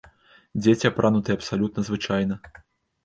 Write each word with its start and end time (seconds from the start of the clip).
Дзеці 0.63 0.89
апранутыя 0.91 1.37
абсалютна 1.41 1.79
звычайна. 1.91 2.35